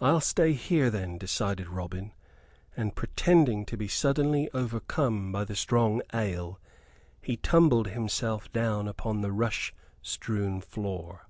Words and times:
"I'll 0.00 0.20
stay 0.20 0.52
here 0.52 0.90
then," 0.90 1.18
decided 1.18 1.66
Robin; 1.66 2.12
and, 2.76 2.94
pretending 2.94 3.66
to 3.66 3.76
be 3.76 3.88
suddenly 3.88 4.48
overcome 4.54 5.32
by 5.32 5.44
the 5.44 5.56
strong 5.56 6.02
ale, 6.14 6.60
he 7.20 7.36
tumbled 7.36 7.88
himself 7.88 8.52
down 8.52 8.86
upon 8.86 9.22
the 9.22 9.32
rush 9.32 9.74
strewn 10.02 10.60
floor. 10.60 11.28